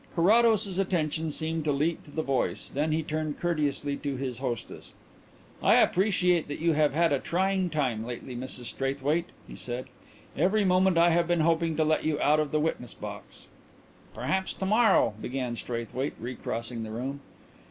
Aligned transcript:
Carrados's 0.15 0.79
attention 0.79 1.29
seemed 1.29 1.63
to 1.63 1.71
leap 1.71 2.03
to 2.05 2.09
the 2.09 2.23
voice; 2.23 2.71
then 2.73 2.91
he 2.91 3.03
turned 3.03 3.39
courteously 3.39 3.97
to 3.97 4.15
his 4.17 4.39
hostess. 4.39 4.95
"I 5.61 5.75
appreciate 5.75 6.47
that 6.47 6.57
you 6.57 6.73
have 6.73 6.95
had 6.95 7.13
a 7.13 7.19
trying 7.19 7.69
time 7.69 8.03
lately, 8.03 8.35
Mrs 8.35 8.63
Straithwaite," 8.65 9.29
he 9.47 9.55
said. 9.55 9.85
"Every 10.35 10.65
moment 10.65 10.97
I 10.97 11.11
have 11.11 11.27
been 11.27 11.41
hoping 11.41 11.77
to 11.77 11.83
let 11.83 12.03
you 12.03 12.19
out 12.19 12.39
of 12.39 12.51
the 12.51 12.59
witness 12.59 12.95
box" 12.95 13.45
"Perhaps 14.15 14.55
to 14.55 14.65
morrow" 14.65 15.13
began 15.21 15.55
Straithwaite, 15.55 16.13
recrossing 16.19 16.81
the 16.81 16.89
room. 16.89 17.19